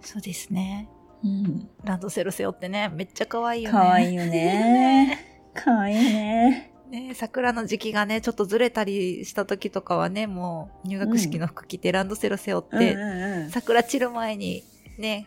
[0.00, 0.88] そうですね。
[1.26, 1.68] うん。
[1.84, 3.78] ランドセル背負ってね、めっちゃ可愛いよね。
[3.78, 5.18] かわいいよね。
[5.54, 6.72] かわいいね。
[6.90, 14.64] ね桜の時期がね、ちょっとずれたりした時とかはね、もう入学式の服着てランドセル背負って、うんうんうん桜散る前に
[14.98, 15.26] ね、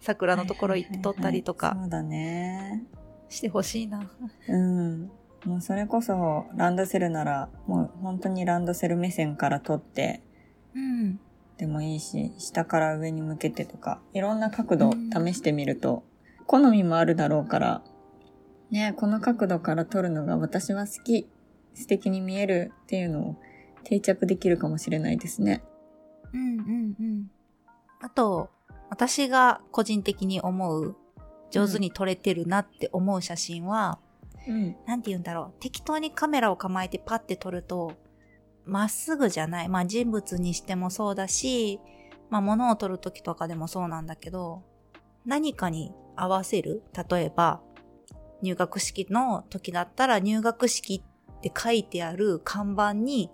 [0.00, 2.84] 桜のところ行って撮ったりとかはいはいはいそうだね。
[3.28, 4.08] してほしいな。
[4.48, 5.10] うん。
[5.44, 10.22] もうそれこそランドセルなら、もう本当にランドセル目線から撮って
[10.74, 11.20] うん。
[11.58, 16.04] でもいいし、下から上に向けてとか、いろんな角度うん試してみると、
[16.46, 17.82] 好みもあるだろうから、
[18.70, 21.28] ね、この角度から撮るのが私は好き、
[21.74, 23.36] 素敵に見えるっていうのを
[23.84, 25.62] 定着できるかもしれないですね。
[26.32, 27.30] うんうんうん。
[28.00, 28.50] あと、
[28.90, 30.96] 私が個人的に思う、
[31.50, 33.98] 上手に撮れてるなって思う写真は、
[34.48, 34.76] うん。
[34.86, 35.60] なんて言うんだろう。
[35.60, 37.94] 適当にカメラを構えてパッて撮ると、
[38.66, 39.68] まっすぐじゃない。
[39.68, 41.80] まあ人物にしてもそうだし、
[42.30, 44.62] まあ物を撮るときとかでもそうなんだけど、
[45.24, 46.82] 何かに合わせる？
[47.10, 47.60] 例えば、
[48.42, 51.02] 入学式の時だったら入学式
[51.38, 53.30] って書いてある看板に、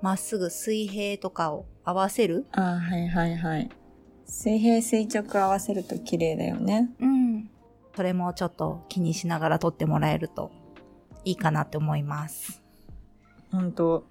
[0.00, 2.46] まっすぐ水平とかを合わせる？
[2.52, 3.70] ああ、はいはいはい。
[4.24, 6.90] 水平垂直合わせると綺麗だよね。
[7.00, 7.50] うん。
[7.94, 10.50] それもちょっと気にしながら撮ってもらえると
[11.24, 12.62] いいかなって思います。
[13.50, 14.06] 本当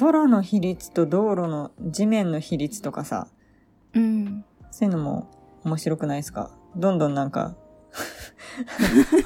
[0.00, 3.28] 空の比率と道路の地面の比率とかさ、
[3.94, 4.44] うん。
[4.70, 5.30] そういうのも
[5.64, 6.50] 面白くないですか？
[6.76, 7.54] どんどんなんか、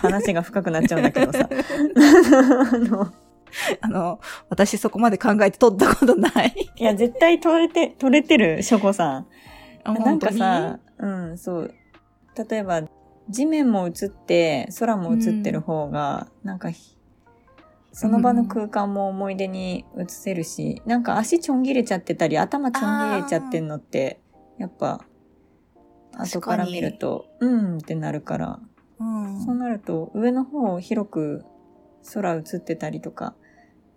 [0.01, 1.49] 話が深くなっちゃうんだけどさ。
[1.51, 3.12] あ の
[3.81, 6.71] あの、私そこまで考えて撮ったことない。
[6.77, 9.27] いや、絶対取れて、取れてる、ショコさん。
[9.85, 11.75] あなんかさ、うん、そう。
[12.51, 12.83] 例えば、
[13.31, 16.97] 地面も映って、空も映ってる方が、なんかひ、
[17.92, 24.20] その場の空間も思い出に映せるし、なんか足ちょん切れちゃってたり、頭ちょん切れちゃってんのって、
[24.59, 25.05] やっぱ、
[26.16, 28.61] 後から見ると、うんってなるから、
[28.98, 29.44] うん。
[29.44, 31.44] そうなると、上の方を広く
[32.12, 33.35] 空映ってたりとか、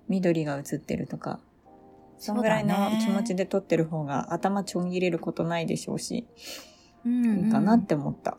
[0.08, 1.39] 緑が映ってるとか、
[2.17, 6.27] そんぐらいの気持ちで撮ってる方が頭ちょん切れることないでしょうし、
[7.04, 7.45] うん。
[7.45, 8.38] いいかなって思った。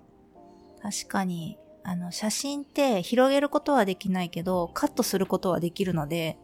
[0.81, 6.39] 確かに、あの、写真って広げることはできないけど、カットすることはできるので、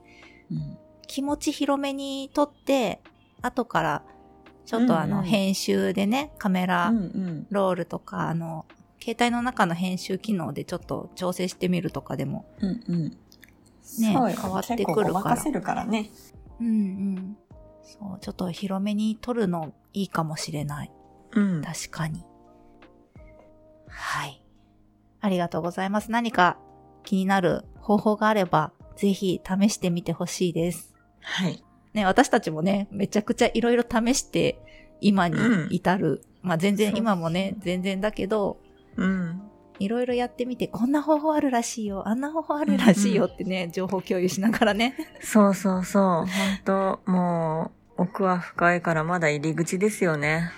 [0.50, 3.00] うん気持ち広めに撮って、
[3.40, 4.02] 後から、
[4.66, 6.92] ちょっとあの、編集でね、カメラ。
[7.50, 8.66] ロールとか、あの、
[9.00, 13.04] 携帯の中の編集機能でちょっと調整してみるとかでも、うんうん。
[13.08, 13.16] ね
[13.98, 14.16] 変
[14.50, 16.10] わってくるからせるからね。
[16.60, 17.36] うんうん。
[17.82, 20.92] そう、ちょっと広めに撮るのいいかもしれない。
[21.32, 21.62] うん。
[21.62, 22.22] 確かに。
[23.88, 24.42] はい。
[25.20, 26.10] ありがとうございます。
[26.10, 26.58] 何か
[27.04, 30.94] 気になる方法があれば、ぜひ試してみてほしいです。
[31.20, 31.64] はい。
[31.94, 34.60] ね、私たちもね、めちゃくちゃいろいろ試して、
[35.00, 35.36] 今に
[35.70, 36.22] 至る。
[36.42, 38.58] まあ全然今もね、全然だけど、
[38.96, 39.42] うん。
[39.78, 44.96] いろいろやってみて、こんな方法あるらしいよ、あんな方法あるらしいよってね、情報共有しながらね。
[45.20, 46.02] そうそうそう。
[46.02, 46.28] 本
[46.64, 50.50] 当もう、奥は深いからまだ入り口ですよね。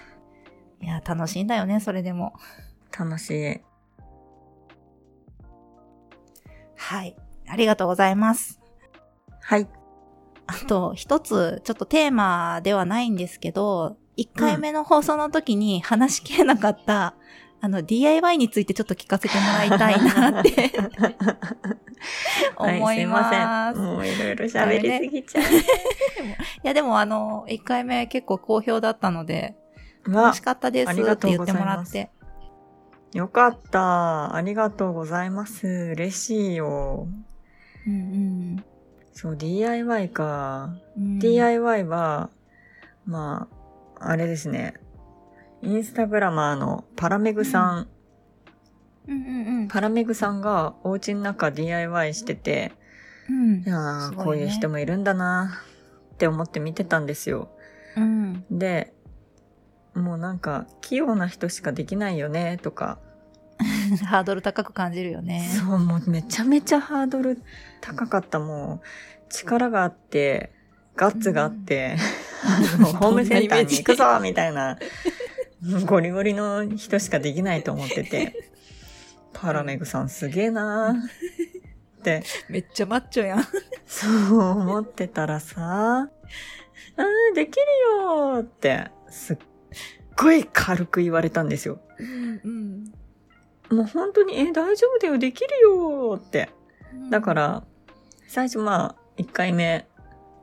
[0.80, 2.32] いや、楽しいんだよね、それでも。
[2.98, 3.60] 楽しい。
[6.80, 7.14] はい。
[7.46, 8.58] ありがとうございます。
[9.42, 9.68] はい。
[10.46, 17.14] あと、一つ、ちょっとテーマではないんですけど、1回目の放送の時に話しきれなかった、
[17.60, 20.72] あの、DIY についてちょっと聞かせてもらいたいなって
[22.56, 23.34] 思います。
[23.34, 23.84] はい、すいません。
[23.84, 25.44] もういろいろ喋りすぎちゃう。
[25.52, 25.64] い
[26.62, 29.54] や、でもあの、1回目結構好評だったので、
[30.08, 32.10] わ楽しかったですありって言ってもらって。
[33.12, 34.34] よかった。
[34.34, 35.66] ありがとうございます。
[35.66, 37.08] 嬉しいよ。
[37.86, 38.64] うん
[39.12, 40.76] そう、DIY か。
[40.96, 41.18] うんうん。
[41.18, 42.30] DIY は、
[43.06, 43.48] ま
[43.98, 44.74] あ、あれですね。
[45.62, 47.88] インスタグラマーのパラメグさん、
[49.08, 52.72] うんうんパラメグさんがお家の中 DIY してて、
[53.28, 53.62] うん。
[53.62, 55.60] いやこういう人もいるんだな
[56.14, 57.50] って思って見てたんですよ。
[57.96, 58.44] うん。
[58.50, 58.94] で、
[59.94, 62.98] もうなんか、器用な人しかできないよね、とか。
[64.06, 65.50] ハードル高く感じるよね。
[65.58, 67.42] そう、もうめちゃめちゃハードル
[67.80, 68.38] 高かった。
[68.38, 68.86] もう、
[69.30, 70.52] 力があって、
[70.96, 71.96] ガッツがあって、
[72.44, 74.78] あのホームセンターに行くぞみたいな、
[75.86, 78.50] ゴリゴリの人しかできないと思ってて、
[79.32, 83.44] パラメグさんすげえなーって、めっちゃマッチョやん。
[83.86, 86.08] そう思ってたらさ、
[86.96, 87.66] あーできる
[88.04, 89.38] よーって、すっ
[90.20, 91.80] ごい軽く言われたんですよ。
[91.98, 92.92] うんうん
[93.70, 96.50] もう本当に、え、大丈夫だよ、できるよって。
[97.08, 97.64] だか、ら、
[98.26, 99.86] 最初まあ、1回目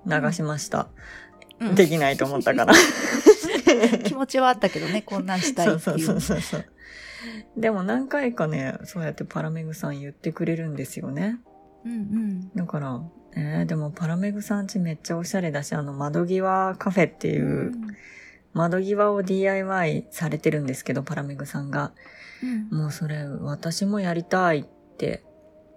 [0.05, 0.87] 流しました。
[1.59, 2.73] うんできないと思ったから。
[4.05, 5.79] 気持ちはあったけどね、こんなんしたいって。
[5.79, 6.65] そうそうそうそう。
[7.57, 11.39] でも何回かね、そうやってパラメグさん言ってくれるんですよね。
[11.83, 12.51] うんうん。
[12.55, 13.01] だから、
[13.35, 17.73] えー、でもパラメグさんちめっちゃおしゃれだし、あの窓際カフェっていう、
[18.57, 21.93] 窓際を DIY されてるんですけど、パラメグさんが。
[22.43, 24.63] うんもうそれ、私もやりたいっ
[24.97, 25.23] て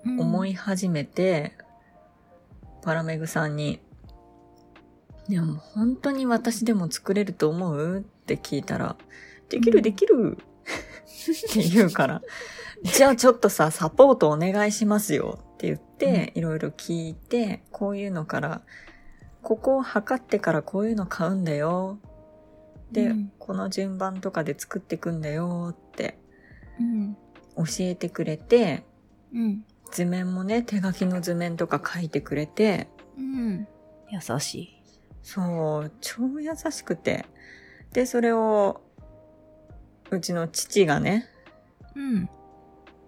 [0.04, 1.52] うん思い始めて、
[2.82, 3.80] パラメグさんに、
[5.28, 8.96] でも本当に私でも作れると思うって聞いたら、
[9.48, 12.22] できうんるできるって言うから、
[12.82, 18.62] じゃあちょっとさ、サポートお願いしますよって言って、いろいろ聞いて、こういうのから、
[19.42, 21.98] ここを測ってからこういうの買うんだよ。
[22.92, 26.18] で、うんこの順番とかで作っていくんだよって
[26.78, 27.16] うん。
[27.56, 28.84] 教えてくれて、
[29.34, 29.64] うん。
[29.90, 33.68] 図面もね、手書きの図面とか書いてくれて、うん。
[34.08, 34.82] 優しい。
[35.22, 37.26] そう、超優しくて。
[37.92, 38.80] で、それを、
[40.10, 41.26] うちの父がね、
[41.94, 42.28] うん。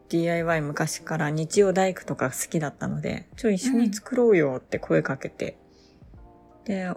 [0.09, 5.57] DIY 昔から日曜大工とか好きだったので、ちょ、一緒に作ろうよって声かけて。
[6.65, 6.93] で、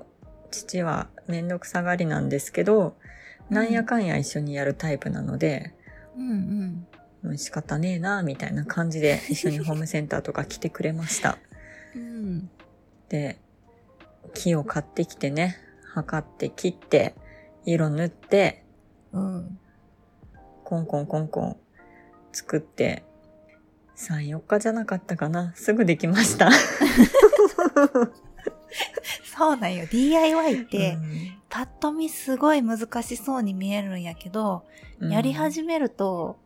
[0.55, 2.95] 父はめんどくさがりなんですけど、
[3.49, 5.73] なんやかんや一緒にやるタイプなので、
[6.17, 6.87] うん
[7.23, 7.37] うん。
[7.37, 11.37] 仕方ねえな、みたいな感じで一緒にホームセンターとか来てくれました。
[11.95, 12.49] うん。
[13.09, 13.37] で、
[14.33, 15.57] 木を買ってきてね、
[15.93, 17.15] 測って切って、
[17.65, 18.63] 色塗って、
[19.11, 19.59] うん。
[20.63, 21.57] コンコンコンコン
[22.31, 23.03] 作って、
[23.97, 25.53] 3、4日じゃなかったかな。
[25.55, 26.49] すぐできました。
[29.37, 29.85] そうなんよ。
[29.87, 34.65] DIY って、うんパッと見すごい難しそうに見えるんやけど、
[34.99, 36.37] やり始めると、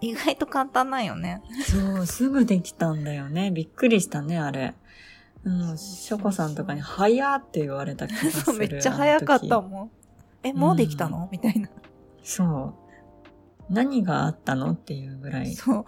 [0.00, 1.42] 意外と簡単なんよね。
[1.64, 3.52] そう、すぐできたんだよね。
[3.52, 4.74] びっくりしたね、あれ。
[5.44, 8.58] うん、ショコさんとかに、早って言われた気がする。
[8.58, 9.90] めっちゃ早かったもん。
[10.42, 11.68] え、もうできたの、みたいな。
[12.24, 12.74] そ
[13.68, 13.72] う。
[13.72, 15.54] 何があったのっていうぐらい。
[15.54, 15.84] そう。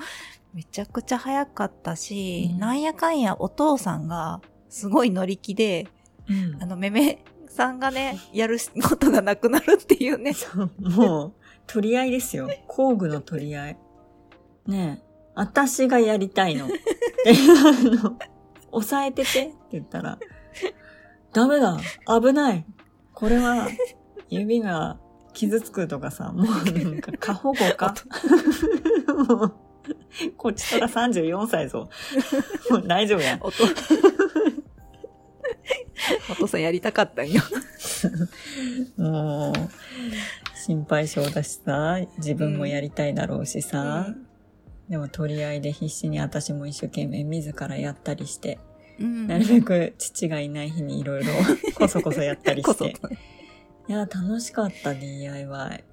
[0.55, 4.41] めちゃくちゃ早かったし、うんなんやかんやお父さんが
[4.73, 5.87] すごい乗り気で、
[6.31, 10.33] うんあの、めめさんがね、やることがなくなるっていうね。
[10.33, 11.33] そう、もう、
[11.67, 12.49] 取り合いですよ。
[12.67, 13.79] 工具の取り合い。
[14.67, 16.69] ねえ、私がやりたいの。
[16.69, 18.19] で、あの、
[18.71, 20.19] 押さえててって言ったら、
[21.35, 22.65] ダメだ危ない
[23.13, 23.69] これは、
[24.31, 24.99] 指が
[25.35, 27.95] 傷つくとかさ、もうなんか過保護か
[29.29, 29.55] もう
[30.37, 31.89] こっちとら34歳ぞ。
[32.71, 33.39] もう大丈夫や。
[33.41, 33.65] お父
[36.31, 37.43] お父さんやりたかったんよ。
[38.97, 39.55] もう、
[40.59, 44.15] 心配性だしさ、自分もやりたいだろうしさ、
[44.89, 48.59] でも取り合いで必死に私も一生懸命自らやったりして、
[48.99, 49.27] うん。
[49.27, 51.33] なるべく父がいない日にいろいろ
[51.75, 52.97] こそこそやったりして。
[53.89, 55.85] いや、楽しかった DIY。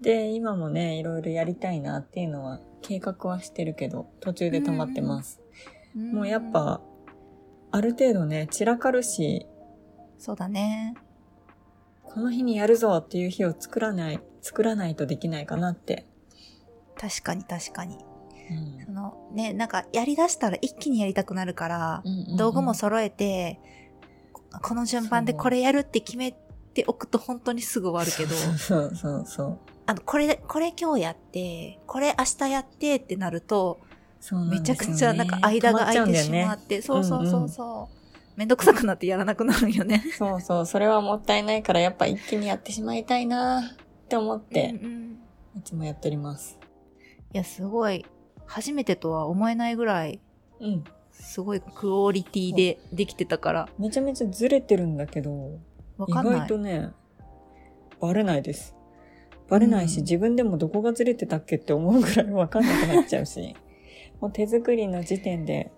[0.00, 5.40] で、今もね、いろいろやりたいなっていうのは計画はしてるけど、途中で止まってます。
[5.94, 6.80] もうやっ、ぱ、
[7.72, 9.46] ある程度ね、散らかるし、
[10.18, 10.94] そうだね。
[12.02, 16.06] この日にやるぞっていう日を作らない、作らないとできないかなって。
[16.98, 17.98] 確かに確かに。
[18.50, 23.60] うんそのね、なんかやり出したら一気にやりたくなるから、うんうんうん道具も揃えて、
[24.32, 26.32] ここの順番でこれやるって決め
[26.74, 29.58] ておくと本当にすぐ終わるけど、そうそうそう。
[29.90, 33.80] あの、これ、これ今日やって、これ明日やってってなると、
[34.20, 38.38] そうなんめちゃくちゃなんか間が空いてしまって、そうそうそうそう。
[38.38, 40.04] めんどくさくなってやらなくなるんよね。
[40.16, 45.18] そうそう、それはもったいないからやっぱ一気にやってしまいたいなって思ってうん、うん
[45.58, 46.56] いつもやっております。
[47.34, 48.06] いや、すごい、
[48.46, 50.20] 初めてとは思えないぐらい、
[50.60, 50.84] うん。
[51.10, 55.58] すごいクオリティでできてたから、めちゃめちゃずれてるんだけど、
[55.98, 56.34] 意わかんない。
[56.42, 56.90] 外とね、
[58.00, 58.76] バレないです。
[59.50, 63.54] バレないし、うん自分でもどこがずれてたっけって思うぐらいわかんなくなっちゃうし、
[64.20, 65.72] もう手作りの時点で、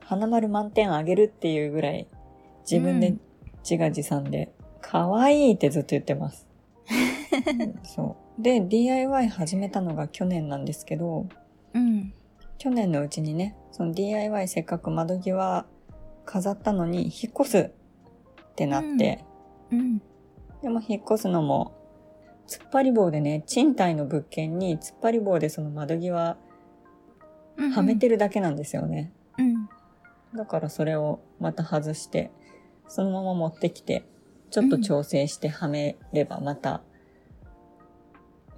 [0.00, 2.08] 花丸満点あげるっていうぐらい、
[2.70, 3.20] 自分でうん
[3.62, 4.52] 自画自賛で、
[4.82, 6.46] 可愛いってずっと言ってます。
[7.58, 8.42] うんそう。
[8.42, 11.26] で、DIY 始めたのが去年なんですけど、
[11.72, 12.12] うん。
[12.58, 15.66] 去年のうちにね、その DIY せっかく窓際
[16.24, 19.24] 飾ったのに引っ越すってなって、
[19.70, 19.98] うん。
[20.62, 21.72] でも引っ越すのも、
[22.46, 26.36] 突っ張り棒でね、賃貸の物件に突っ張り棒でその窓際
[27.56, 27.70] うん。
[27.70, 29.12] はめてるだけなんですよね。
[29.38, 29.68] うん。
[30.36, 32.30] だからそれをまた外して、
[32.88, 34.04] そのまま持ってきて、
[34.50, 36.82] ちょっと調整してはめればまた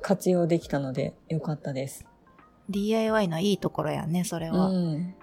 [0.03, 2.07] 活用できたのでよかったです。
[2.69, 4.69] DIY のいいところやね、それは。
[4.69, 5.15] うん。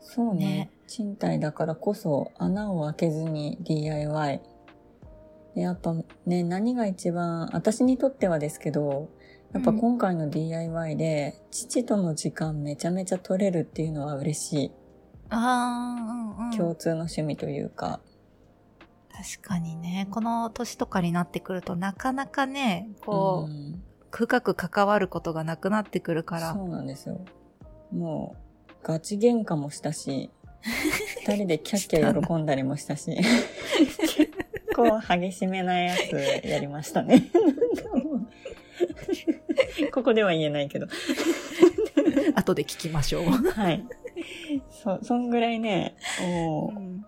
[0.00, 4.40] そうねね賃貸だからこそ穴を開けずに DIY。
[5.56, 5.94] でやっぱ
[6.26, 9.08] ね、何が一番、私にとってはですけど、
[9.54, 14.72] やっぱ今回の DIY で、父との時間めちゃめちゃ取れるっていうのは嬉しい。
[15.30, 16.56] ああ、うんうん。
[16.56, 18.00] 共通の趣味というか。
[19.10, 26.52] 確かにね、この年とかになってくるとなかなかね、こう、ん深く関わることがなくなってくるから。
[26.52, 27.24] そうなんですよ。
[27.92, 28.36] も
[28.68, 30.30] う、ガチ喧嘩もしたし、
[31.26, 34.32] 二人でキャッキャ 喜んだりもしたし、結
[34.76, 37.30] 構激しめなやつやりましたね。
[39.92, 40.86] ここでは言えないけど。
[42.36, 43.22] 後で聞きましょう。
[43.24, 43.82] はい。
[44.70, 47.06] そ、そんぐらいね、もうん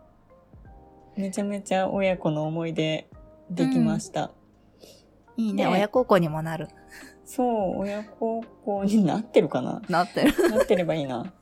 [1.17, 3.07] う、めちゃめちゃ親子の思い出
[3.51, 4.31] できました。
[5.37, 6.69] いいね、ね親孝行にもなる。
[7.25, 9.83] そう、親孝行になってるかな？
[9.89, 10.51] なってる。
[10.51, 11.33] なってればいいな。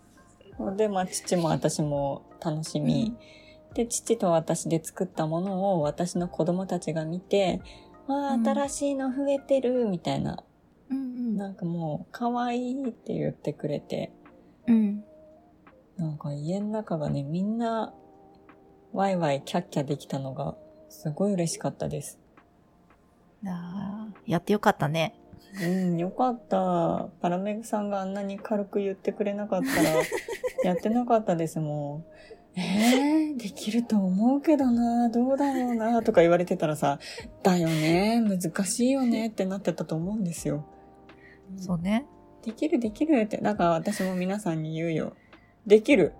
[0.76, 3.16] で、まあ、父も私も楽しみ、
[3.76, 7.60] で、父と私で作ったものを私の子供たちが見て、
[8.06, 10.42] わあ、うん新しいの増えてる、みたいな。
[10.90, 14.12] うんなんかもう、可愛いって言ってくれて、
[14.66, 15.04] うん。
[15.98, 17.92] なんか家の中がね、みんな、
[18.94, 20.56] ワイワイキャッキャできたのが、
[20.88, 22.18] すごい嬉しかったです。
[23.44, 25.14] あーやってよかったね。
[25.62, 27.08] うん、よかった。
[27.20, 29.90] パラメグさんがあんなに軽く言ってくれなかったら、
[30.64, 32.04] やってなかったですもん。
[32.58, 36.98] えー、できると思うけどな、どうだろうな、とか言われてたらさ、
[37.42, 40.64] だよね、難しいよねってなってたと思うんですよ。
[41.58, 42.06] そうね。
[42.42, 45.14] できるできるって、だから私も皆さんに言うよ。
[45.66, 46.14] できる。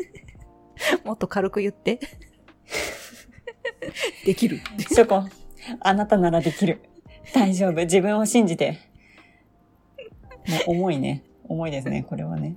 [1.04, 1.98] もっと軽く言って。
[4.26, 4.58] できる。
[4.78, 5.24] ショコ、
[5.80, 6.80] あなたならできる。
[7.32, 7.72] 大丈夫。
[7.84, 8.78] 自分を信じて。
[10.66, 11.24] もう重いね。
[11.44, 12.56] 重いですね、これはね。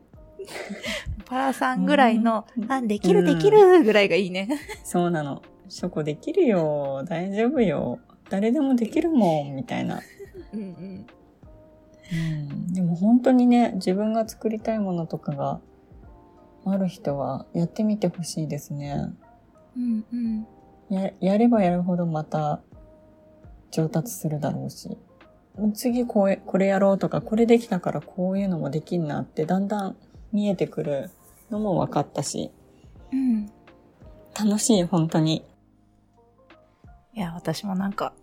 [1.32, 4.50] パラさんぐらいの、うんあ、できるできるぐらいがいいね。
[4.84, 5.42] そうなの。
[5.70, 7.06] ショコできるよ。
[7.08, 8.00] 大丈夫よ。
[8.30, 9.56] 誰でもできるもん。
[9.56, 10.02] みたいな。
[10.52, 11.06] うんうん。
[12.12, 12.74] うん。
[12.74, 15.62] でも本当にね、自分が作りたいものとかが
[16.66, 19.14] ある人はやってみてほしいですね。
[19.78, 20.48] うんうん。
[20.90, 22.60] や、やればやるほどまた
[23.72, 24.98] 上達するだろうし。
[25.76, 29.96] 次こう、これやろうとか、これできたからこういうのもできんなってだんだん
[30.34, 31.10] 見えてくる
[31.52, 32.52] のも分かったし、
[33.12, 33.46] うん。
[34.40, 35.46] 楽しい、本当に。
[37.14, 38.14] いや、私もなんか、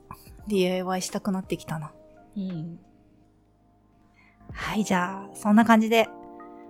[0.47, 1.93] DIY したくなってきたな。
[2.37, 2.81] うん。
[4.53, 6.09] はい、じゃあ、そんな感じで、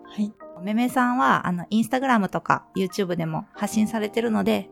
[0.05, 0.33] はい。
[0.63, 4.69] めめさんは、あの、インスタグラムとか YouTube でも発信されてるので、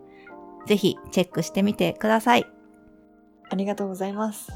[0.66, 2.46] ぜひチェックしてみてください。
[3.48, 4.50] ありがとうございます。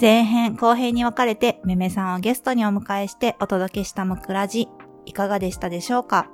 [0.00, 4.68] 前編後編に分かれて、めめさんをゲストにお迎えしてお届けしたむくらじ、
[5.06, 6.28] いかがでしたでしょうか？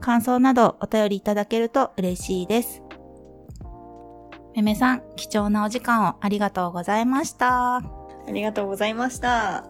[0.00, 2.82] 感想などお便りいただけると嬉しいです。
[4.54, 7.76] めめさん、貴重なお時間をありがとうございました。
[7.76, 7.82] あ
[8.32, 9.64] りがとうございました。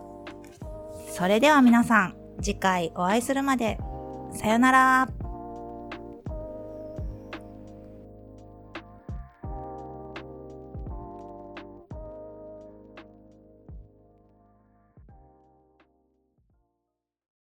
[1.10, 3.78] それでは皆さん、次回お会いするまで、
[4.32, 5.08] さよなら。